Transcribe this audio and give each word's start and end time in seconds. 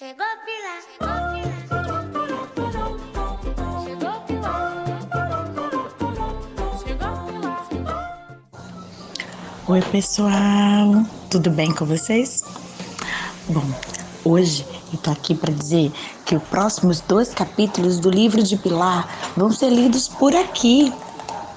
Chegou 0.00 0.24
Pilar, 0.46 0.80
chegou 0.80 1.12
Pilar. 2.54 2.88
Chegou 3.84 4.16
Pilar. 4.26 4.80
Oi, 9.68 9.82
pessoal, 9.92 11.04
tudo 11.30 11.50
bem 11.50 11.74
com 11.74 11.84
vocês? 11.84 12.42
Bom, 13.46 13.62
hoje 14.24 14.64
eu 14.90 14.98
tô 15.00 15.10
aqui 15.10 15.34
para 15.34 15.52
dizer 15.52 15.92
que 16.24 16.34
os 16.34 16.42
próximos 16.44 17.02
dois 17.02 17.34
capítulos 17.34 18.00
do 18.00 18.08
livro 18.08 18.42
de 18.42 18.56
Pilar 18.56 19.06
vão 19.36 19.52
ser 19.52 19.68
lidos 19.68 20.08
por 20.08 20.34
aqui. 20.34 20.90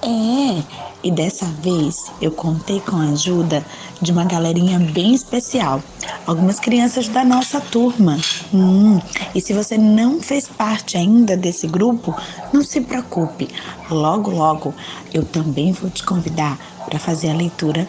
É, 0.02 0.83
e 1.04 1.10
dessa 1.10 1.44
vez 1.44 2.10
eu 2.20 2.32
contei 2.32 2.80
com 2.80 2.96
a 2.96 3.10
ajuda 3.10 3.64
de 4.00 4.10
uma 4.10 4.24
galerinha 4.24 4.78
bem 4.78 5.14
especial, 5.14 5.82
algumas 6.26 6.58
crianças 6.58 7.08
da 7.08 7.22
nossa 7.22 7.60
turma. 7.60 8.18
Hum, 8.52 8.98
e 9.34 9.40
se 9.40 9.52
você 9.52 9.76
não 9.76 10.20
fez 10.22 10.48
parte 10.48 10.96
ainda 10.96 11.36
desse 11.36 11.66
grupo, 11.66 12.16
não 12.52 12.64
se 12.64 12.80
preocupe, 12.80 13.48
logo, 13.90 14.30
logo 14.30 14.74
eu 15.12 15.22
também 15.22 15.72
vou 15.72 15.90
te 15.90 16.02
convidar 16.02 16.58
para 16.86 16.98
fazer 16.98 17.28
a 17.28 17.34
leitura 17.34 17.86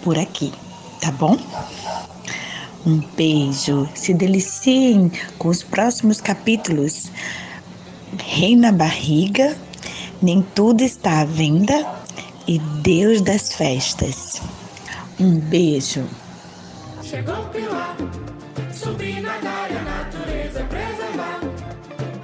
por 0.00 0.16
aqui, 0.16 0.52
tá 1.00 1.10
bom? 1.10 1.36
Um 2.86 3.02
beijo, 3.16 3.88
se 3.92 4.14
deliciem 4.14 5.10
com 5.36 5.48
os 5.48 5.62
próximos 5.64 6.20
capítulos. 6.20 7.10
Rei 8.24 8.56
na 8.56 8.72
barriga, 8.72 9.56
nem 10.22 10.42
tudo 10.54 10.82
está 10.82 11.20
à 11.20 11.24
venda 11.24 11.99
e 12.50 12.58
Deus 12.58 13.20
das 13.20 13.52
festas. 13.52 14.42
Um 15.20 15.38
beijo. 15.38 16.04
Chegou 17.00 17.44
Pilar, 17.52 17.96
subir, 18.74 19.20
nadar 19.20 19.70
e 19.70 19.76
a 19.76 19.82
natureza 19.82 20.64
preservar. 20.64 21.40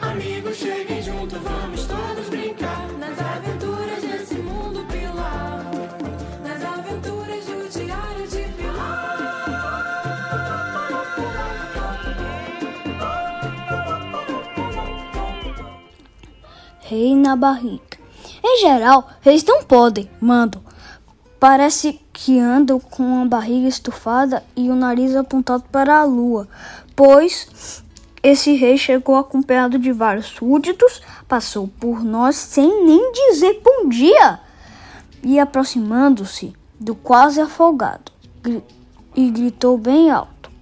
Amigos, 0.01 0.57
cheguem 0.57 1.01
junto, 1.01 1.39
vamos 1.39 1.85
todos 1.85 2.29
brincar 2.29 2.89
nas 2.99 3.17
aventuras 3.21 4.03
desse 4.03 4.35
mundo 4.35 4.85
Pilar. 4.91 5.65
Nas 6.43 6.65
aventuras 6.65 7.45
do 7.45 7.79
Diário 7.79 8.29
de 8.29 8.57
Rei 16.81 17.15
na 17.15 17.37
barriga. 17.37 17.96
Em 18.49 18.61
geral, 18.61 19.09
reis 19.23 19.43
não 19.43 19.65
podem, 19.65 20.09
mandam. 20.21 20.63
Parece 21.41 22.01
que 22.13 22.39
andam 22.39 22.79
com 22.79 23.21
a 23.21 23.25
barriga 23.25 23.67
estufada 23.67 24.45
e 24.55 24.71
o 24.71 24.77
nariz 24.77 25.17
apontado 25.17 25.65
para 25.65 25.99
a 25.99 26.05
lua, 26.05 26.47
pois 26.95 27.83
esse 28.23 28.55
rei 28.55 28.79
chegou 28.79 29.17
acompanhado 29.17 29.81
de 29.81 29.91
vários 29.91 30.27
súditos, 30.27 31.03
passou 31.27 31.67
por 31.67 32.05
nós 32.05 32.37
sem 32.37 32.85
nem 32.87 33.11
dizer 33.11 33.61
bom 33.65 33.89
dia 33.89 34.39
e 35.25 35.41
aproximando-se 35.41 36.55
do 36.79 36.95
quase 36.95 37.41
afogado 37.41 38.13
e 39.17 39.29
gritou 39.29 39.77
bem 39.77 40.09
alto: 40.09 40.53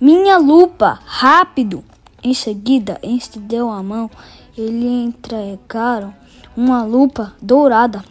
Minha 0.00 0.38
lupa, 0.38 1.00
rápido! 1.04 1.82
Em 2.22 2.32
seguida, 2.32 3.00
estendeu 3.02 3.68
a 3.70 3.82
mão 3.82 4.08
e 4.56 4.66
lhe 4.66 5.04
entregaram 5.04 6.14
uma 6.58 6.82
lupa 6.82 7.34
dourada. 7.40 8.04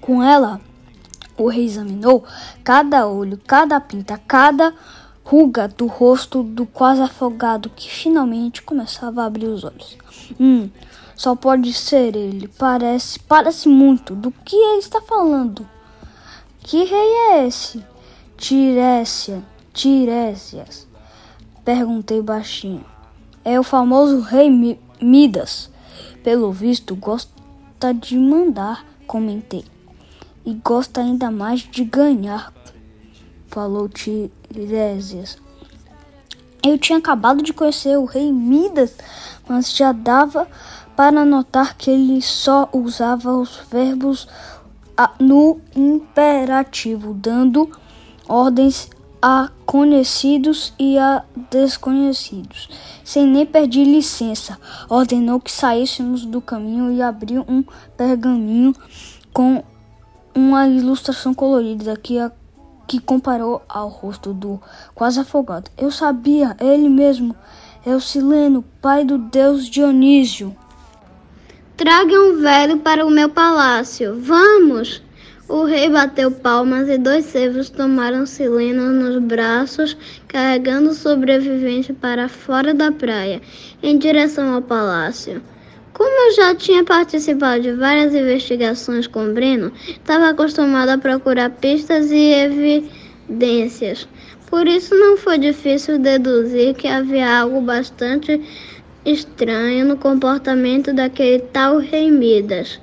Com 0.00 0.22
ela, 0.22 0.60
o 1.36 1.48
rei 1.48 1.64
examinou 1.64 2.24
cada 2.62 3.08
olho, 3.08 3.36
cada 3.44 3.80
pinta, 3.80 4.16
cada 4.16 4.72
ruga 5.24 5.66
do 5.66 5.86
rosto 5.88 6.44
do 6.44 6.64
quase 6.64 7.02
afogado 7.02 7.68
que 7.68 7.90
finalmente 7.90 8.62
começava 8.62 9.22
a 9.22 9.26
abrir 9.26 9.46
os 9.46 9.64
olhos. 9.64 9.98
Hum, 10.38 10.70
só 11.16 11.34
pode 11.34 11.72
ser 11.72 12.14
ele. 12.14 12.46
Parece, 12.46 13.18
parece 13.18 13.68
muito. 13.68 14.14
Do 14.14 14.30
que 14.30 14.54
ele 14.54 14.78
está 14.78 15.00
falando? 15.02 15.66
Que 16.60 16.84
rei 16.84 17.12
é 17.32 17.46
esse? 17.48 17.84
Tirécia, 18.36 19.42
Tirésias. 19.72 20.86
Perguntei 21.64 22.22
baixinho. 22.22 22.84
É 23.44 23.58
o 23.58 23.64
famoso 23.64 24.20
rei 24.20 24.48
Mi- 24.48 24.80
Midas. 25.02 25.68
Pelo 26.22 26.52
visto, 26.52 26.94
gosta 26.94 27.37
de 27.92 28.18
mandar, 28.18 28.84
comentei. 29.06 29.64
E 30.44 30.54
gosta 30.54 31.00
ainda 31.00 31.30
mais 31.30 31.60
de 31.60 31.84
ganhar, 31.84 32.52
falou 33.46 33.88
Tiresias. 33.88 35.38
Eu 36.62 36.76
tinha 36.76 36.98
acabado 36.98 37.42
de 37.42 37.52
conhecer 37.52 37.96
o 37.96 38.04
rei 38.04 38.32
Midas, 38.32 38.94
mas 39.48 39.74
já 39.74 39.92
dava 39.92 40.48
para 40.96 41.24
notar 41.24 41.76
que 41.76 41.90
ele 41.90 42.20
só 42.20 42.68
usava 42.72 43.32
os 43.32 43.60
verbos 43.70 44.26
no 45.20 45.60
imperativo, 45.76 47.14
dando 47.14 47.70
ordens 48.28 48.90
a 49.20 49.50
conhecidos 49.66 50.72
e 50.78 50.98
a 50.98 51.24
desconhecidos. 51.50 52.68
Sem 53.04 53.26
nem 53.26 53.44
pedir 53.44 53.84
licença, 53.84 54.58
ordenou 54.88 55.40
que 55.40 55.50
saíssemos 55.50 56.24
do 56.24 56.40
caminho 56.40 56.92
e 56.92 57.02
abriu 57.02 57.44
um 57.48 57.64
pergaminho 57.96 58.74
com 59.32 59.62
uma 60.34 60.68
ilustração 60.68 61.34
colorida 61.34 61.96
que, 61.96 62.18
a, 62.18 62.30
que 62.86 63.00
comparou 63.00 63.62
ao 63.68 63.88
rosto 63.88 64.32
do 64.32 64.60
quase 64.94 65.20
afogado. 65.20 65.70
Eu 65.76 65.90
sabia, 65.90 66.56
ele 66.60 66.88
mesmo, 66.88 67.34
é 67.84 67.94
o 67.94 68.00
Sileno, 68.00 68.64
pai 68.80 69.04
do 69.04 69.18
deus 69.18 69.66
Dionísio. 69.66 70.56
Traga 71.76 72.12
um 72.12 72.40
velho 72.40 72.78
para 72.78 73.06
o 73.06 73.10
meu 73.10 73.28
palácio. 73.28 74.20
Vamos! 74.20 75.02
O 75.48 75.64
rei 75.64 75.88
bateu 75.88 76.30
palmas 76.30 76.90
e 76.90 76.98
dois 76.98 77.24
servos 77.24 77.70
tomaram 77.70 78.26
Sileno 78.26 78.92
nos 78.92 79.18
braços, 79.22 79.96
carregando 80.28 80.90
o 80.90 80.94
sobrevivente 80.94 81.90
para 81.90 82.28
fora 82.28 82.74
da 82.74 82.92
praia, 82.92 83.40
em 83.82 83.96
direção 83.96 84.52
ao 84.52 84.60
palácio. 84.60 85.40
Como 85.94 86.10
eu 86.10 86.34
já 86.34 86.54
tinha 86.54 86.84
participado 86.84 87.62
de 87.62 87.72
várias 87.72 88.14
investigações 88.14 89.06
com 89.06 89.32
Breno, 89.32 89.72
estava 89.88 90.28
acostumado 90.28 90.90
a 90.90 90.98
procurar 90.98 91.48
pistas 91.48 92.10
e 92.10 92.30
evidências. 93.30 94.06
Por 94.50 94.68
isso 94.68 94.94
não 94.94 95.16
foi 95.16 95.38
difícil 95.38 95.98
deduzir 95.98 96.74
que 96.74 96.86
havia 96.86 97.40
algo 97.40 97.62
bastante 97.62 98.38
estranho 99.02 99.86
no 99.86 99.96
comportamento 99.96 100.92
daquele 100.92 101.38
tal 101.38 101.78
rei 101.78 102.10
Midas. 102.10 102.78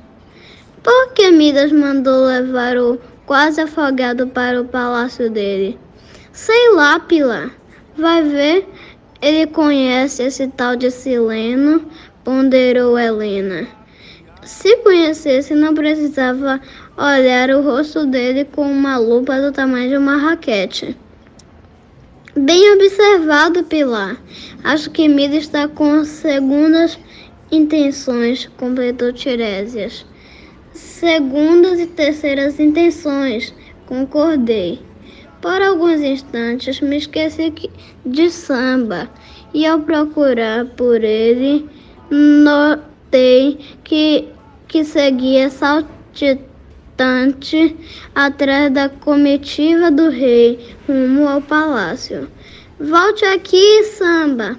Por 0.85 1.13
que 1.13 1.31
Midas 1.31 1.71
mandou 1.71 2.27
levar 2.27 2.77
o 2.77 2.99
quase 3.25 3.59
afogado 3.59 4.27
para 4.27 4.61
o 4.61 4.65
palácio 4.65 5.31
dele? 5.31 5.79
Sei 6.31 6.73
lá, 6.73 6.99
Pilar. 6.99 7.49
Vai 7.97 8.21
ver, 8.21 8.69
ele 9.19 9.47
conhece 9.47 10.21
esse 10.21 10.47
tal 10.49 10.75
de 10.75 10.91
Sileno, 10.91 11.83
ponderou 12.23 12.99
Helena. 12.99 13.67
Se 14.43 14.77
conhecesse, 14.83 15.55
não 15.55 15.73
precisava 15.73 16.61
olhar 16.95 17.49
o 17.49 17.63
rosto 17.63 18.05
dele 18.05 18.45
com 18.45 18.71
uma 18.71 18.95
lupa 18.95 19.41
do 19.41 19.51
tamanho 19.51 19.89
de 19.89 19.97
uma 19.97 20.17
raquete. 20.17 20.95
Bem 22.35 22.73
observado, 22.73 23.63
Pilar. 23.63 24.17
Acho 24.63 24.91
que 24.91 25.07
Mida 25.07 25.37
está 25.37 25.67
com 25.67 26.05
segundas 26.05 26.99
intenções, 27.51 28.47
completou 28.55 29.11
Tiresias. 29.11 30.05
Segundas 30.99 31.77
e 31.77 31.87
terceiras 31.87 32.57
intenções, 32.57 33.53
concordei. 33.85 34.79
Por 35.41 35.61
alguns 35.61 35.99
instantes 35.99 36.79
me 36.79 36.95
esqueci 36.95 37.51
que- 37.51 37.69
de 38.05 38.29
samba 38.31 39.09
e 39.53 39.65
ao 39.65 39.81
procurar 39.81 40.63
por 40.77 41.03
ele, 41.03 41.67
notei 42.09 43.59
que, 43.83 44.29
que 44.69 44.85
seguia 44.85 45.49
saltitante 45.49 46.39
atrás 48.15 48.71
da 48.71 48.87
comitiva 48.87 49.91
do 49.91 50.07
rei 50.09 50.77
rumo 50.87 51.27
ao 51.27 51.41
palácio. 51.41 52.29
Volte 52.79 53.25
aqui, 53.25 53.83
samba! 53.83 54.57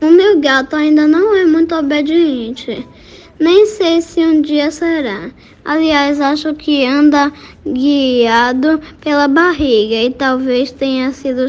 O 0.00 0.06
meu 0.06 0.38
gato 0.38 0.76
ainda 0.76 1.08
não 1.08 1.34
é 1.34 1.44
muito 1.44 1.74
obediente. 1.74 2.86
Nem 3.42 3.66
sei 3.66 4.00
se 4.00 4.20
um 4.20 4.40
dia 4.40 4.70
será. 4.70 5.28
Aliás, 5.64 6.20
acho 6.20 6.54
que 6.54 6.86
anda 6.86 7.32
guiado 7.66 8.80
pela 9.00 9.26
barriga 9.26 9.96
e 9.96 10.12
talvez 10.12 10.70
tenha 10.70 11.10
sido 11.10 11.48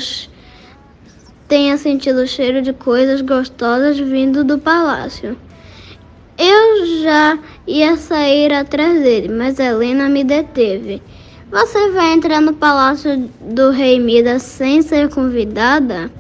tenha 1.48 1.78
sentido 1.78 2.24
o 2.24 2.28
cheiro 2.28 2.64
de 2.64 2.74
coisas 2.74 3.22
gostosas 3.22 4.00
vindo 4.00 4.44
do 4.44 4.58
palácio. 4.58 5.38
Eu 6.36 7.04
já 7.04 7.38
ia 7.68 7.96
sair 7.96 8.52
atrás 8.52 9.00
dele, 9.04 9.30
mas 9.30 9.60
Helena 9.60 10.10
me 10.10 10.24
deteve. 10.24 11.00
Você 11.52 11.92
vai 11.92 12.14
entrar 12.14 12.42
no 12.42 12.56
palácio 12.56 13.30
do 13.40 13.70
rei 13.70 14.00
Midas 14.00 14.42
sem 14.42 14.82
ser 14.82 15.10
convidada? 15.10 16.12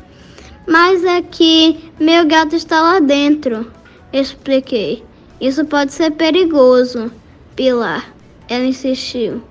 Mas 0.67 1.03
é 1.03 1.19
que 1.23 1.91
meu 1.99 2.27
gato 2.27 2.55
está 2.55 2.79
lá 2.79 2.99
dentro, 2.99 3.71
expliquei. 4.13 5.03
Isso 5.43 5.65
pode 5.65 5.91
ser 5.91 6.11
perigoso, 6.11 7.11
Pilar. 7.53 8.13
Ela 8.47 8.63
insistiu. 8.63 9.43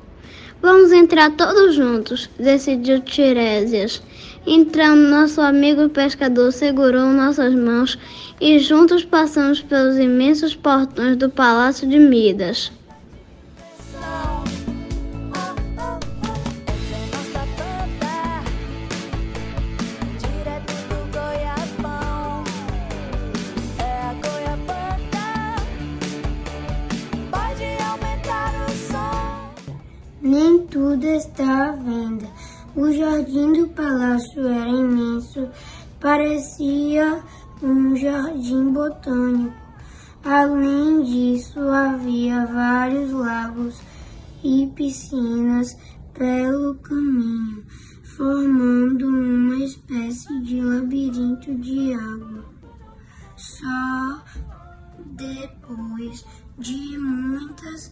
Vamos 0.62 0.91
entrar 0.91 1.33
todos 1.33 1.75
juntos, 1.75 2.31
decidiu 2.39 3.03
Tiresias. 3.03 4.03
Entrando, 4.47 5.11
nosso 5.11 5.43
amigo 5.43 5.91
pescador 5.91 6.50
segurou 6.50 7.09
nossas 7.09 7.55
mãos 7.55 7.99
e 8.41 8.59
juntos 8.59 9.05
passamos 9.05 9.61
pelos 9.61 9.99
imensos 9.99 10.56
portões 10.56 11.15
do 11.19 11.29
Palácio 11.29 11.87
de 11.87 11.99
Midas. 11.99 12.73
Tudo 31.02 31.14
está 31.14 31.70
à 31.70 31.72
venda. 31.72 32.28
O 32.76 32.93
jardim 32.93 33.52
do 33.52 33.69
palácio 33.70 34.46
era 34.46 34.69
imenso, 34.69 35.49
parecia 35.99 37.20
um 37.60 37.96
jardim 37.96 38.72
botânico. 38.72 39.52
Além 40.25 41.02
disso, 41.02 41.58
havia 41.58 42.46
vários 42.46 43.10
lagos 43.10 43.81
e 44.44 44.70
piscinas 44.76 45.76
pelo 46.14 46.76
caminho, 46.76 47.64
formando 48.16 49.08
uma 49.08 49.56
espécie 49.56 50.40
de 50.43 50.60
labirinto 50.60 51.52
de 51.56 51.94
água. 51.94 52.44
Só 53.37 54.22
depois 55.16 56.25
de 56.58 56.96
muitas 56.96 57.90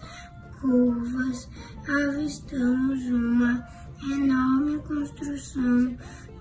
curvas, 0.61 1.49
avistamos 1.89 3.03
uma 3.07 3.65
enorme 4.13 4.79
construção 4.79 5.97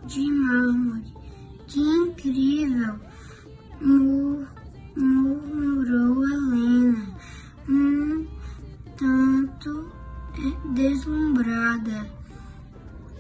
de 0.06 0.32
mármore. 0.32 1.14
Que 1.68 1.80
incrível! 1.80 3.00
Mur- 3.82 4.48
murmurou 4.96 6.24
Helena, 6.28 7.16
um 7.70 8.28
tanto 8.98 9.92
eh, 10.38 10.74
deslumbrada. 10.74 12.10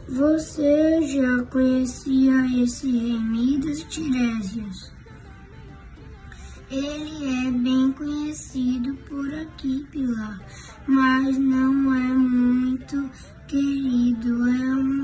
Você 0.09 1.01
já 1.07 1.43
conhecia 1.45 2.63
esse 2.63 2.89
rei 2.91 3.19
Midas 3.19 3.83
Tiresias? 3.83 4.91
Ele 6.71 7.47
é 7.47 7.51
bem 7.51 7.91
conhecido 7.93 8.95
por 9.07 9.31
aqui, 9.33 9.87
Pilar, 9.91 10.39
mas 10.89 11.37
não 11.37 11.93
é 11.93 12.13
muito 12.13 13.09
querido. 13.47 14.49
É 14.49 14.75
um 14.75 14.98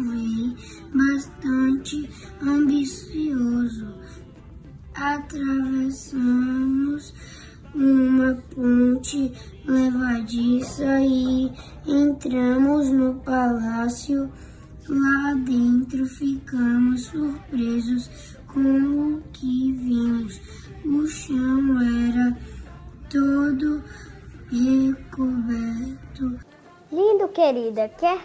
quer 27.89 28.19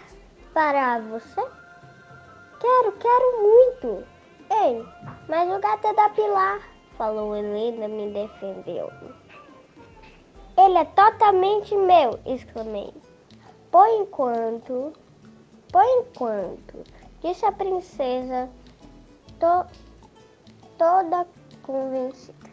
parar 0.52 1.00
você? 1.02 1.40
Quero, 2.60 2.92
quero 2.92 3.42
muito. 3.42 4.04
Ei, 4.50 4.84
mas 5.28 5.48
o 5.50 5.60
gato 5.60 5.86
é 5.86 5.94
da 5.94 6.08
Pilar, 6.10 6.60
falou 6.98 7.36
Helena, 7.36 7.88
me 7.88 8.10
defendeu. 8.12 8.90
Ele 10.58 10.78
é 10.78 10.84
totalmente 10.84 11.74
meu, 11.74 12.18
exclamei. 12.26 12.92
Por 13.70 13.86
enquanto, 13.88 14.92
por 15.72 15.84
enquanto, 15.84 16.84
disse 17.22 17.46
a 17.46 17.52
princesa, 17.52 18.48
to- 19.38 19.66
toda 20.76 21.26
convencida. 21.62 22.50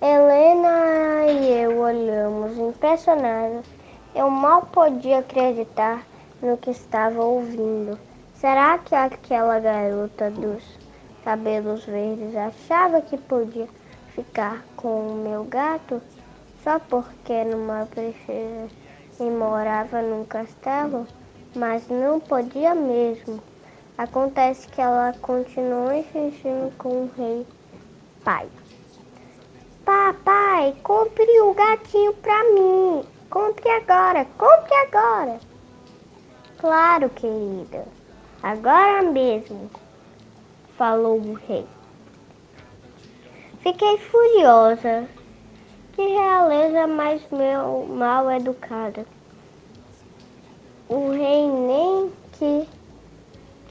Helena 0.00 1.26
e 1.26 1.62
eu 1.62 1.78
olhamos 1.80 2.58
impressionados. 2.58 3.66
Eu 4.14 4.28
mal 4.28 4.62
podia 4.66 5.20
acreditar 5.20 6.04
no 6.42 6.56
que 6.56 6.70
estava 6.70 7.22
ouvindo. 7.22 7.98
Será 8.34 8.78
que 8.78 8.94
aquela 8.94 9.58
garota 9.58 10.30
dos 10.30 10.62
cabelos 11.24 11.84
verdes 11.84 12.36
achava 12.36 13.00
que 13.00 13.16
podia 13.16 13.68
ficar 14.14 14.62
com 14.76 15.08
o 15.08 15.14
meu 15.14 15.44
gato 15.44 16.02
só 16.62 16.78
porque 16.78 17.32
era 17.32 17.56
uma 17.56 17.86
princesa 17.86 18.68
e 19.18 19.24
morava 19.24 20.02
num 20.02 20.24
castelo? 20.24 21.06
Mas 21.54 21.88
não 21.88 22.20
podia 22.20 22.74
mesmo. 22.74 23.40
Acontece 23.96 24.66
que 24.68 24.80
ela 24.80 25.14
continuou 25.20 25.92
insistindo 25.92 26.76
com 26.76 26.88
o 26.88 27.10
rei 27.16 27.46
pai. 28.24 28.48
Papai, 29.84 30.74
compre 30.82 31.40
o 31.42 31.54
gatinho 31.54 32.12
pra 32.14 32.44
mim. 32.52 33.04
Compre 33.30 33.68
agora, 33.70 34.26
compre 34.36 34.74
agora. 34.74 35.53
Claro, 36.64 37.10
querida. 37.10 37.84
Agora 38.42 39.02
mesmo, 39.02 39.70
falou 40.78 41.20
o 41.20 41.34
rei. 41.34 41.66
Fiquei 43.60 43.98
furiosa. 43.98 45.06
Que 45.92 46.00
realeza 46.00 46.86
mais 46.86 47.20
meu, 47.30 47.84
mal 47.86 48.30
educada. 48.30 49.04
O 50.88 51.10
rei 51.10 51.46
nem 51.46 52.10
que 52.32 52.66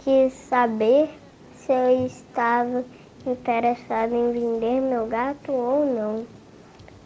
quis 0.03 0.31
saber 0.31 1.09
se 1.55 1.73
eu 1.73 2.05
estava 2.05 2.85
interessado 3.25 4.13
em 4.13 4.33
vender 4.33 4.81
meu 4.81 5.07
gato 5.07 5.51
ou 5.51 5.83
não. 5.83 6.27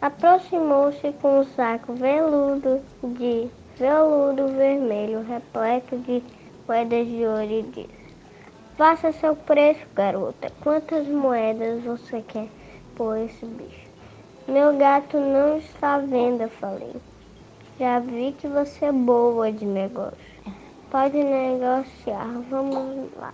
Aproximou-se 0.02 1.12
com 1.22 1.40
um 1.40 1.44
saco 1.44 1.94
veludo 1.94 2.82
de 3.02 3.50
veludo 3.78 4.48
vermelho 4.48 5.22
repleto 5.22 5.96
de 5.98 6.22
moedas 6.66 7.06
de 7.06 7.24
ouro 7.24 7.50
e 7.50 7.62
disse: 7.62 8.14
Faça 8.76 9.12
seu 9.12 9.36
preço, 9.36 9.86
garota. 9.94 10.52
Quantas 10.60 11.06
moedas 11.06 11.84
você 11.84 12.20
quer 12.22 12.48
por 12.96 13.16
esse 13.16 13.46
bicho? 13.46 13.88
Meu 14.48 14.76
gato 14.76 15.16
não 15.16 15.58
está 15.58 15.94
à 15.94 15.98
venda, 15.98 16.48
falei. 16.48 16.96
Já 17.78 18.00
vi 18.00 18.34
que 18.36 18.48
você 18.48 18.86
é 18.86 18.92
boa 18.92 19.52
de 19.52 19.64
negócio. 19.64 20.18
Pode 20.90 21.22
negociar, 21.22 22.26
vamos 22.50 23.10
lá. 23.16 23.32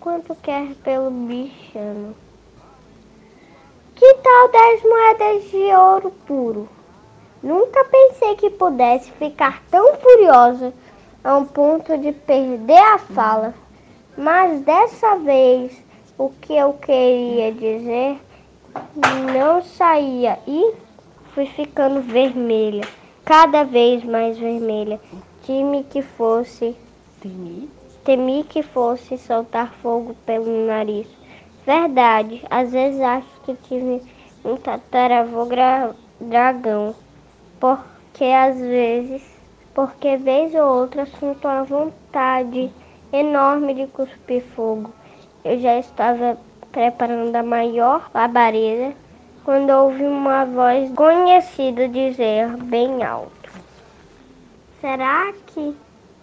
Quanto 0.00 0.34
quer 0.36 0.74
pelo 0.82 1.10
bichano? 1.10 2.16
Que 3.94 4.14
tal 4.14 4.50
10 4.50 4.82
moedas 4.82 5.50
de 5.50 5.76
ouro 5.76 6.10
puro? 6.26 6.68
Nunca 7.42 7.84
pensei 7.84 8.36
que 8.36 8.50
pudesse 8.50 9.10
ficar 9.12 9.62
tão 9.70 9.96
furiosa 9.96 10.72
a 11.24 11.36
um 11.36 11.44
ponto 11.44 11.98
de 11.98 12.12
perder 12.12 12.78
a 12.78 12.98
fala. 12.98 13.54
Mas 14.16 14.60
dessa 14.60 15.16
vez 15.16 15.82
o 16.16 16.28
que 16.28 16.54
eu 16.54 16.74
queria 16.74 17.52
dizer 17.52 18.20
não 19.32 19.62
saía 19.62 20.38
e 20.46 20.74
fui 21.34 21.46
ficando 21.46 22.00
vermelha, 22.00 22.84
cada 23.24 23.64
vez 23.64 24.04
mais 24.04 24.38
vermelha. 24.38 25.00
Temi 25.46 25.82
que 25.84 26.02
fosse, 26.02 26.76
Temi? 27.20 27.68
temi 28.04 28.44
que 28.44 28.62
fosse 28.62 29.16
soltar 29.18 29.72
fogo 29.82 30.14
pelo 30.26 30.66
nariz. 30.66 31.06
Verdade, 31.64 32.42
às 32.50 32.72
vezes 32.72 33.00
acho 33.00 33.40
que 33.44 33.54
tive 33.54 34.02
um 34.44 34.56
tataravô 34.56 35.46
dragão, 36.20 36.94
porque 37.62 38.24
às 38.24 38.58
vezes, 38.58 39.22
porque 39.72 40.16
vez 40.16 40.52
ou 40.52 40.80
outra 40.80 41.06
sinto 41.06 41.46
uma 41.46 41.62
vontade 41.62 42.72
enorme 43.12 43.72
de 43.72 43.86
cuspir 43.86 44.42
fogo. 44.42 44.92
Eu 45.44 45.60
já 45.60 45.78
estava 45.78 46.36
preparando 46.72 47.36
a 47.36 47.42
maior 47.44 48.10
labareda 48.12 48.92
quando 49.44 49.70
ouvi 49.70 50.02
uma 50.02 50.44
voz 50.44 50.90
conhecida 50.90 51.88
dizer 51.88 52.48
bem 52.64 53.04
alto: 53.04 53.30
Será 54.80 55.32
que 55.46 55.76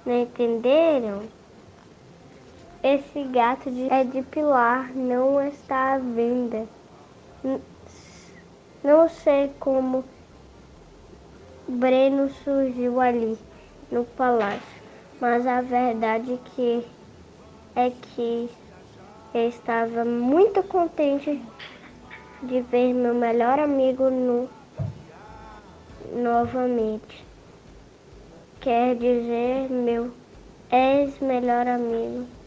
não 0.06 0.24
entenderam? 0.24 1.22
Esse 2.84 3.24
gato 3.24 3.72
de- 3.72 3.90
é 3.90 4.04
de 4.04 4.24
Pilar, 4.24 4.92
não 4.94 5.42
está 5.48 5.94
à 5.94 5.98
venda. 6.00 6.68
Não 8.84 9.08
sei 9.08 9.50
como 9.58 10.04
Breno 11.70 12.28
surgiu 12.30 13.00
ali 13.00 13.38
no 13.92 14.04
palácio, 14.04 14.82
mas 15.22 15.46
a 15.46 15.62
verdade 15.62 16.40
que 16.56 16.84
é 17.76 17.92
que 17.92 18.50
estava 19.36 20.04
muito 20.04 20.64
contente 20.64 21.40
de 22.42 22.62
ver 22.62 22.92
meu 22.94 23.14
melhor 23.14 23.60
amigo 23.60 24.10
no, 24.10 24.50
novamente. 26.12 27.24
Quer 28.60 28.96
dizer, 28.96 29.70
meu 29.70 30.12
ex-melhor 30.72 31.68
amigo. 31.68 32.39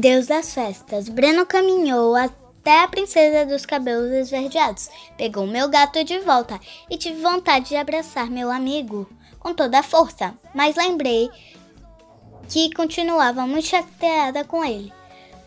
Deus 0.00 0.26
das 0.28 0.54
festas. 0.54 1.10
Breno 1.10 1.44
caminhou 1.44 2.16
até 2.16 2.82
a 2.82 2.88
princesa 2.88 3.44
dos 3.44 3.66
cabelos 3.66 4.10
esverdeados, 4.10 4.88
pegou 5.18 5.46
meu 5.46 5.68
gato 5.68 6.02
de 6.02 6.18
volta 6.20 6.58
e 6.88 6.96
tive 6.96 7.20
vontade 7.20 7.68
de 7.68 7.76
abraçar 7.76 8.30
meu 8.30 8.50
amigo 8.50 9.06
com 9.38 9.52
toda 9.52 9.78
a 9.78 9.82
força, 9.82 10.34
mas 10.54 10.76
lembrei 10.76 11.28
que 12.48 12.72
continuava 12.72 13.46
muito 13.46 13.66
chateada 13.66 14.42
com 14.42 14.64
ele. 14.64 14.90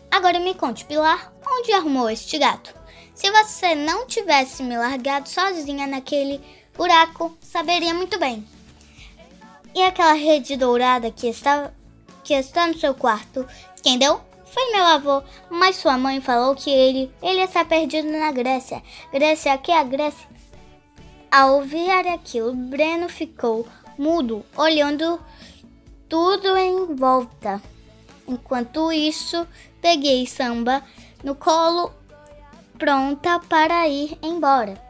Agora 0.08 0.38
me 0.38 0.54
conte, 0.54 0.84
Pilar, 0.84 1.32
onde 1.44 1.72
arrumou 1.72 2.08
este 2.08 2.38
gato? 2.38 2.72
Se 3.12 3.28
você 3.32 3.74
não 3.74 4.06
tivesse 4.06 4.62
me 4.62 4.76
largado 4.78 5.28
sozinha 5.28 5.88
naquele 5.88 6.40
buraco, 6.76 7.36
saberia 7.40 7.92
muito 7.92 8.20
bem. 8.20 8.46
E 9.74 9.82
aquela 9.82 10.12
rede 10.12 10.56
dourada 10.56 11.10
que 11.10 11.26
está, 11.26 11.72
que 12.22 12.34
está 12.34 12.68
no 12.68 12.78
seu 12.78 12.94
quarto, 12.94 13.44
quem 13.82 13.98
deu? 13.98 14.20
Foi 14.54 14.70
meu 14.70 14.84
avô, 14.84 15.20
mas 15.50 15.74
sua 15.74 15.98
mãe 15.98 16.20
falou 16.20 16.54
que 16.54 16.70
ele, 16.70 17.12
ele 17.20 17.40
está 17.40 17.64
perdido 17.64 18.08
na 18.08 18.30
Grécia. 18.30 18.80
Grécia, 19.12 19.58
que 19.58 19.72
é 19.72 19.80
a 19.80 19.82
Grécia? 19.82 20.28
Ao 21.28 21.56
ouvir 21.56 21.90
aquilo, 21.90 22.54
Breno 22.54 23.08
ficou 23.08 23.66
mudo, 23.98 24.46
olhando 24.56 25.20
tudo 26.08 26.56
em 26.56 26.94
volta. 26.94 27.60
Enquanto 28.28 28.92
isso, 28.92 29.44
peguei 29.82 30.24
samba 30.24 30.84
no 31.24 31.34
colo, 31.34 31.92
pronta 32.78 33.40
para 33.40 33.88
ir 33.88 34.16
embora. 34.22 34.80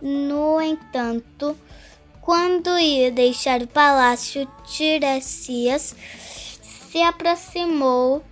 No 0.00 0.58
entanto, 0.62 1.54
quando 2.22 2.78
ia 2.78 3.10
deixar 3.10 3.60
o 3.60 3.68
palácio, 3.68 4.48
Tiresias 4.64 5.94
se 6.62 7.02
aproximou, 7.02 8.24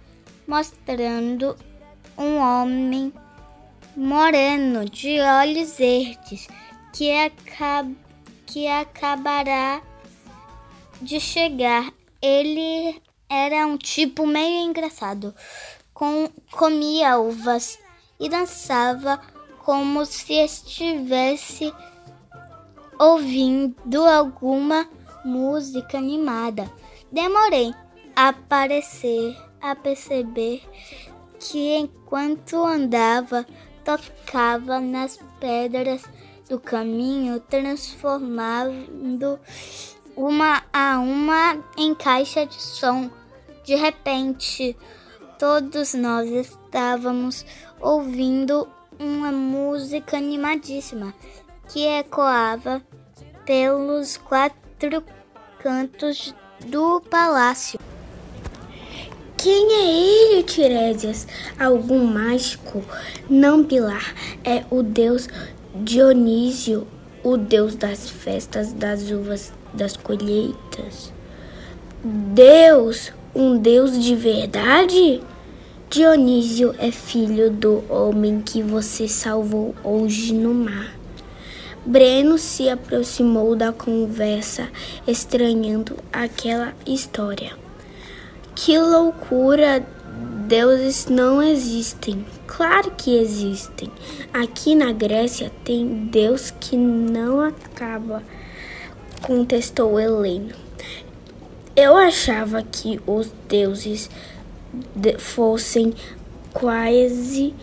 mostrando 0.47 1.57
um 2.17 2.39
homem 2.39 3.13
moreno 3.97 4.85
de 4.89 5.21
olhos 5.21 5.77
verdes 5.77 6.49
que, 6.93 7.11
aca- 7.13 7.91
que 8.47 8.67
acabará 8.67 9.81
de 11.01 11.19
chegar. 11.21 11.93
Ele 12.21 13.01
era 13.29 13.67
um 13.67 13.77
tipo 13.77 14.27
meio 14.27 14.69
engraçado, 14.69 15.35
com, 15.93 16.29
comia 16.51 17.19
uvas 17.19 17.79
e 18.21 18.29
dançava 18.29 19.21
como 19.65 20.05
se 20.07 20.35
estivesse 20.35 21.73
ouvindo 22.99 24.05
alguma 24.07 24.89
música 25.25 25.99
animada. 25.99 26.71
Demorei 27.11 27.73
a 28.15 28.29
aparecer, 28.29 29.37
a 29.63 29.77
perceber 29.77 30.63
que 31.39 31.77
enquanto 31.77 32.57
andava, 32.57 33.47
tocava 33.85 34.81
nas 34.81 35.19
pedras 35.41 36.03
do 36.49 36.59
caminho, 36.61 37.41
transformando 37.41 39.39
uma 40.17 40.63
a 40.73 40.99
uma 40.99 41.65
em 41.77 41.95
caixa 41.95 42.45
de 42.45 42.61
som. 42.61 43.11
De 43.65 43.75
repente, 43.75 44.77
todos 45.39 45.95
nós 45.95 46.29
estávamos 46.31 47.47
ouvindo 47.81 48.69
uma 48.99 49.33
música 49.33 50.17
animadíssima 50.17 51.15
que 51.69 51.87
ecoava 51.87 52.83
pelos 53.45 54.17
quatro 54.17 55.03
cantos 55.59 56.35
do 56.67 57.01
palácio. 57.01 57.81
Quem 59.43 59.73
é 59.73 60.35
ele, 60.35 60.43
Tiresias? 60.45 61.27
Algum 61.59 62.05
mágico? 62.05 62.81
Não, 63.29 63.65
Pilar. 63.65 64.15
É 64.45 64.63
o 64.71 64.85
deus 64.85 65.29
Dionísio, 65.75 66.87
o 67.25 67.37
deus 67.37 67.75
das 67.75 68.09
festas, 68.09 68.73
das 68.73 69.11
uvas, 69.11 69.53
das 69.75 69.97
colheitas. 69.97 71.13
Deus? 72.05 73.13
Um 73.35 73.59
deus 73.59 74.01
de 74.01 74.15
verdade? 74.15 75.21
Dionísio 75.91 76.73
é 76.79 76.93
filho 76.93 77.51
do 77.51 77.83
homem 77.93 78.41
que 78.41 78.63
você 78.63 79.09
salvou 79.09 79.75
hoje 79.83 80.33
no 80.33 80.55
mar. 80.55 80.95
Breno 81.85 82.39
se 82.39 82.69
aproximou 82.69 83.57
da 83.57 83.73
conversa, 83.73 84.69
estranhando 85.05 85.97
aquela 86.13 86.73
história. 86.87 87.61
Que 88.55 88.79
loucura! 88.79 89.85
Deuses 90.47 91.07
não 91.07 91.43
existem. 91.43 92.25
Claro 92.47 92.91
que 92.91 93.17
existem. 93.17 93.91
Aqui 94.33 94.75
na 94.75 94.93
Grécia 94.93 95.51
tem 95.65 95.87
Deus 96.11 96.51
que 96.61 96.77
não 96.77 97.41
acaba, 97.41 98.23
contestou 99.23 99.99
Helena. 99.99 100.55
Eu 101.75 101.97
achava 101.97 102.63
que 102.63 103.01
os 103.07 103.33
deuses 103.49 104.11
de- 104.95 105.17
fossem 105.17 105.95
quase 106.53 107.55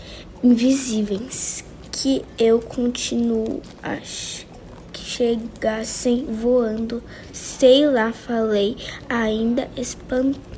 invisíveis, 0.43 1.63
que 1.91 2.25
eu 2.39 2.59
continuo 2.59 3.61
a 3.83 3.97
que 3.97 5.03
chegassem 5.03 6.25
voando. 6.25 7.03
Sei 7.31 7.85
lá, 7.87 8.11
falei, 8.11 8.75
ainda 9.07 9.69
espantada. 9.77 10.48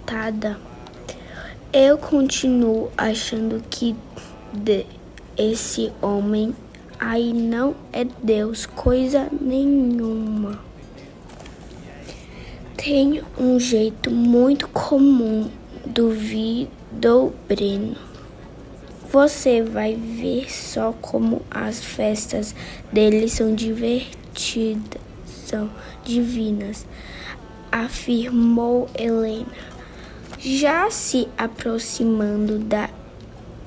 Eu 1.72 1.98
continuo 1.98 2.92
achando 2.98 3.64
que 3.70 3.96
esse 5.38 5.90
homem 6.02 6.54
aí 7.00 7.32
não 7.32 7.74
é 7.94 8.04
Deus, 8.22 8.66
coisa 8.66 9.30
nenhuma. 9.40 10.60
Tem 12.76 13.24
um 13.40 13.58
jeito 13.58 14.12
muito 14.12 14.68
comum, 14.68 15.50
duvidou 15.86 17.34
Breno. 17.48 17.96
Você 19.10 19.64
vai 19.64 19.96
ver 19.96 20.52
só 20.52 20.92
como 20.92 21.42
as 21.50 21.82
festas 21.82 22.54
dele 22.92 23.30
são 23.30 23.56
divertidas, 23.56 25.02
são 25.26 25.70
divinas, 26.04 26.86
afirmou 27.72 28.90
Helena, 28.94 29.72
já 30.42 30.90
se 30.90 31.28
aproximando 31.38 32.58
da 32.58 32.90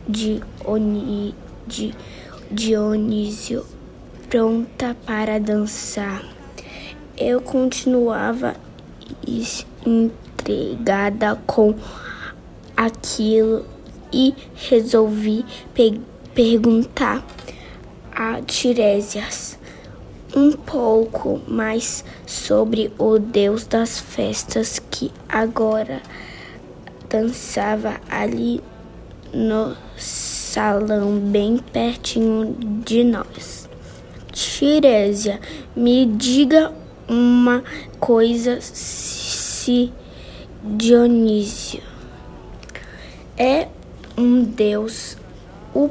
Dioni, 0.09 1.35
de 1.67 1.95
Dionísio, 2.51 3.65
pronta 4.29 4.97
para 5.07 5.39
dançar. 5.39 6.23
Eu 7.17 7.41
continuava 7.41 8.57
intrigada 9.87 11.41
com 11.47 11.75
aquilo 12.77 13.65
e 14.13 14.35
resolvi 14.55 15.45
pe- 15.73 16.01
perguntar 16.35 17.25
a 18.13 18.41
Tiresias 18.43 19.59
um 20.37 20.51
pouco 20.53 21.41
mais 21.47 22.05
sobre 22.27 22.93
o 22.99 23.19
deus 23.19 23.65
das 23.67 24.01
festas 24.01 24.81
que 24.91 25.13
agora 25.29 26.03
dançava 27.15 28.01
ali 28.11 28.61
no 29.33 29.77
salão 29.97 31.17
bem 31.17 31.59
pertinho 31.59 32.57
de 32.85 33.05
nós. 33.05 33.69
Tiresia, 34.33 35.41
me 35.77 36.07
diga 36.07 36.73
uma 37.09 37.63
coisa, 38.01 38.59
se 38.61 39.93
Dionísio 40.61 41.81
é 43.37 43.69
um 44.19 44.43
Deus. 44.43 45.17
O 45.73 45.89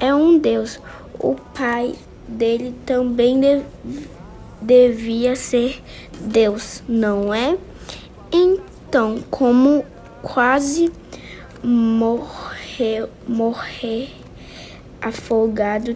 é 0.00 0.14
um 0.14 0.38
Deus. 0.38 0.80
O 1.18 1.34
pai 1.34 1.94
dele 2.26 2.74
também 2.86 3.40
de, 3.40 3.62
devia 4.62 5.36
ser 5.36 5.82
Deus, 6.18 6.82
não 6.88 7.34
é? 7.34 7.58
Então, 8.32 8.75
como 9.30 9.84
quase 10.22 10.90
morreu, 11.62 13.10
morrer 13.28 14.10
afogado, 15.02 15.94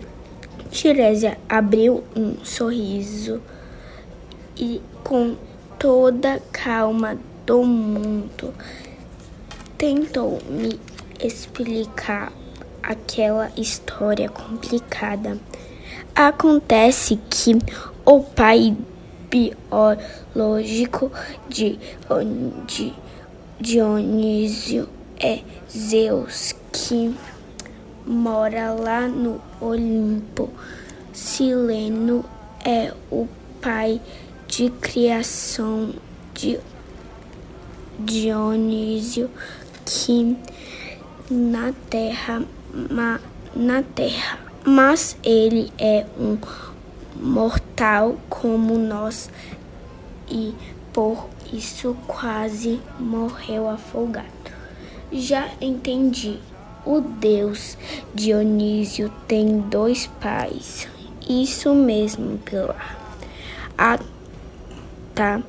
Tirésia 0.71 1.39
abriu 1.49 2.05
um 2.15 2.45
sorriso 2.45 3.41
e 4.57 4.83
com 5.03 5.35
toda 5.79 6.43
calma 6.53 7.17
do 7.47 7.65
mundo 7.65 8.55
tentou 9.79 10.39
me 10.51 10.79
explicar 11.25 12.31
aquela 12.83 13.51
história 13.57 14.29
complicada. 14.29 15.39
Acontece 16.15 17.19
que 17.31 17.57
o 18.05 18.21
pai 18.21 18.77
biológico 19.31 21.11
de, 21.49 21.79
Dionísio 23.61 24.89
é 25.19 25.41
Zeus, 25.71 26.55
que 26.73 27.15
mora 28.05 28.73
lá 28.73 29.07
no 29.07 29.41
Olimpo. 29.61 30.51
Sileno 31.13 32.25
é 32.65 32.93
o 33.11 33.29
pai 33.61 34.01
de 34.49 34.71
criação 34.71 35.93
de 36.35 36.59
Dionísio, 37.99 39.31
que 39.85 40.37
na 41.31 41.73
terra 41.89 42.43
ma, 42.73 43.21
na 43.55 43.83
terra, 43.83 44.39
mas 44.65 45.17
ele 45.23 45.73
é 45.79 46.07
um 46.19 46.37
mortal 47.21 48.17
como 48.29 48.79
nós 48.79 49.31
e 50.29 50.55
por 50.93 51.29
isso 51.53 51.97
quase 52.07 52.81
morreu 52.99 53.69
afogado. 53.69 54.27
Já 55.13 55.49
entendi. 55.61 56.39
O 56.85 57.01
deus 57.01 57.77
Dionísio 58.15 59.13
tem 59.29 59.61
dois 59.61 60.07
pais. 60.21 60.89
Isso 61.29 61.75
mesmo, 61.75 62.39
Pilar. 62.39 62.99
Tá. 65.15 65.43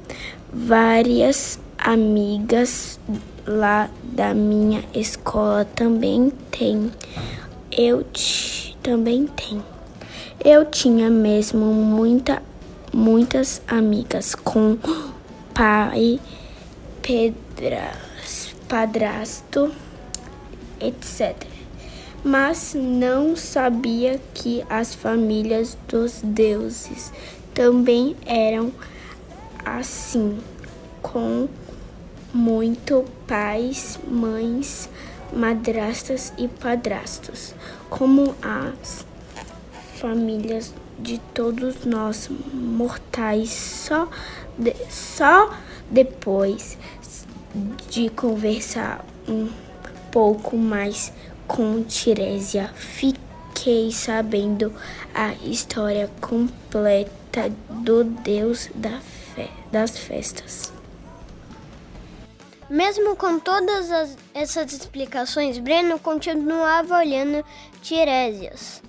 Várias 0.51 1.57
amigas 1.77 2.99
lá 3.47 3.89
da 4.03 4.33
minha 4.33 4.83
escola 4.93 5.63
também 5.63 6.31
tem. 6.51 6.91
Eu 7.71 8.05
também 8.83 9.27
tenho. 9.27 9.63
Eu 10.44 10.65
tinha 10.65 11.10
mesmo 11.10 11.65
muita, 11.65 12.41
muitas 12.94 13.62
amigas 13.68 14.36
com 14.36 14.77
pai, 15.53 16.20
pedras, 17.01 18.56
padrasto, 18.68 19.72
etc. 20.80 21.36
Mas 22.24 22.75
não 22.75 23.36
sabia 23.36 24.20
que 24.34 24.63
as 24.70 24.94
famílias 24.94 25.77
dos 25.88 26.22
deuses 26.24 27.12
também 27.53 28.15
eram 28.25 28.72
assim, 29.65 30.39
com 31.01 31.48
muito 32.34 33.06
pais, 33.27 34.00
mães, 34.08 34.89
madrastas 35.34 36.34
e 36.38 36.48
padrastos, 36.48 37.53
como 37.89 38.36
as 38.41 39.06
famílias 40.01 40.74
de 40.98 41.20
todos 41.34 41.86
nós 41.86 42.27
mortais. 42.52 43.52
Só, 43.52 44.10
de, 44.58 44.75
só 44.89 45.54
depois 45.89 46.78
de 47.89 48.10
conversar 48.10 49.06
um 49.28 49.49
pouco 50.12 50.58
mais 50.58 51.13
com 51.47 51.84
Tirésia, 51.84 52.69
fiquei 52.75 53.91
sabendo 53.91 54.73
a 55.13 55.34
história 55.45 56.10
completa 56.19 57.52
do 57.69 58.04
Deus 58.04 58.69
da 58.73 58.99
fe, 58.99 59.49
das 59.71 59.97
festas. 59.97 60.73
Mesmo 62.69 63.17
com 63.17 63.38
todas 63.38 63.91
as, 63.91 64.17
essas 64.34 64.71
explicações, 64.71 65.60
Breno 65.60 65.99
continuava 65.99 66.99
olhando 66.99 67.43
Tiresias, 67.82 68.82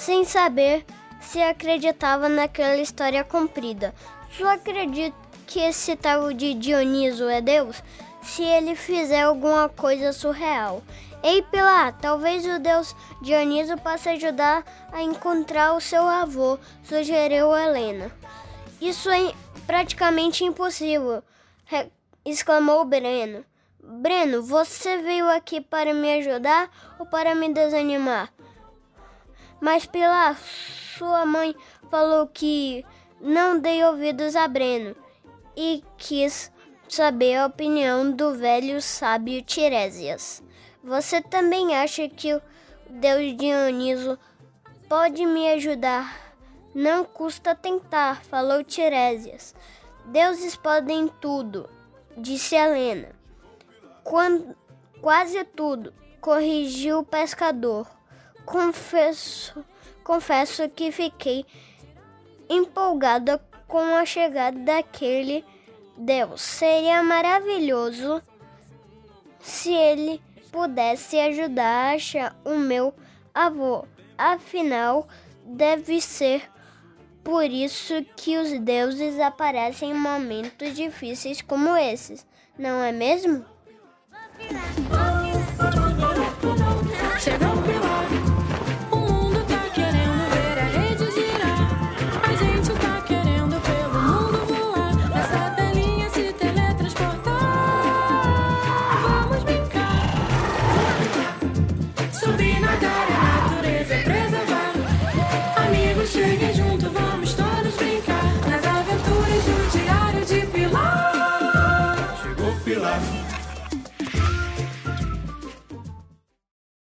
sem 0.00 0.24
saber 0.24 0.86
se 1.20 1.42
acreditava 1.42 2.26
naquela 2.26 2.80
história 2.80 3.22
comprida. 3.22 3.94
Só 4.32 4.48
acredita 4.48 5.14
que 5.46 5.60
esse 5.60 5.94
tal 5.94 6.32
de 6.32 6.54
Dioniso 6.54 7.28
é 7.28 7.42
Deus 7.42 7.82
se 8.22 8.42
ele 8.42 8.74
fizer 8.74 9.20
alguma 9.20 9.68
coisa 9.68 10.10
surreal. 10.14 10.82
Ei, 11.22 11.42
Pilar, 11.42 11.92
talvez 12.00 12.46
o 12.46 12.58
deus 12.58 12.96
Dioniso 13.20 13.76
possa 13.76 14.12
ajudar 14.12 14.64
a 14.90 15.02
encontrar 15.02 15.74
o 15.74 15.80
seu 15.82 16.08
avô, 16.08 16.58
sugeriu 16.82 17.54
Helena. 17.54 18.10
Isso 18.80 19.10
é 19.10 19.34
praticamente 19.66 20.44
impossível, 20.44 21.22
exclamou 22.24 22.86
Breno. 22.86 23.44
Breno, 23.82 24.42
você 24.42 24.96
veio 24.96 25.28
aqui 25.28 25.60
para 25.60 25.92
me 25.92 26.10
ajudar 26.14 26.70
ou 26.98 27.04
para 27.04 27.34
me 27.34 27.52
desanimar? 27.52 28.32
Mas 29.60 29.86
Pilar, 29.86 30.38
sua 30.96 31.26
mãe 31.26 31.54
falou 31.90 32.26
que 32.26 32.84
não 33.20 33.58
dei 33.58 33.84
ouvidos 33.84 34.34
a 34.34 34.48
Breno 34.48 34.96
e 35.56 35.84
quis 35.98 36.50
saber 36.88 37.36
a 37.36 37.46
opinião 37.46 38.10
do 38.10 38.34
velho 38.34 38.80
sábio 38.80 39.42
Tiresias. 39.42 40.42
Você 40.82 41.20
também 41.20 41.76
acha 41.76 42.08
que 42.08 42.34
o 42.34 42.42
Deus 42.88 43.36
Dioniso 43.36 44.18
pode 44.88 45.26
me 45.26 45.48
ajudar? 45.50 46.34
Não 46.74 47.04
custa 47.04 47.54
tentar, 47.54 48.24
falou 48.24 48.64
Tiresias. 48.64 49.54
Deuses 50.06 50.56
podem 50.56 51.08
tudo, 51.20 51.68
disse 52.16 52.56
Helena. 52.56 53.10
Quando, 54.02 54.56
quase 55.02 55.44
tudo, 55.44 55.92
corrigiu 56.20 57.00
o 57.00 57.04
pescador. 57.04 57.86
Confesso, 58.44 59.64
confesso 60.02 60.68
que 60.68 60.90
fiquei 60.90 61.44
empolgada 62.48 63.38
com 63.68 63.94
a 63.94 64.04
chegada 64.04 64.58
daquele 64.58 65.44
Deus. 65.96 66.40
Seria 66.40 67.02
maravilhoso 67.02 68.20
se 69.38 69.72
ele 69.72 70.20
pudesse 70.50 71.18
ajudar 71.18 71.90
a 71.90 71.94
achar 71.94 72.36
o 72.44 72.56
meu 72.56 72.92
avô. 73.32 73.86
Afinal, 74.18 75.06
deve 75.44 76.00
ser 76.00 76.50
por 77.22 77.44
isso 77.44 78.04
que 78.16 78.36
os 78.36 78.58
deuses 78.60 79.18
aparecem 79.20 79.90
em 79.90 79.94
momentos 79.94 80.74
difíceis 80.74 81.40
como 81.40 81.76
esses, 81.76 82.26
não 82.58 82.82
é 82.82 82.92
mesmo? 82.92 83.44